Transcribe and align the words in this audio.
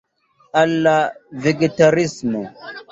Al 0.61 0.73
la 0.87 0.95
vegetarismo? 1.45 2.47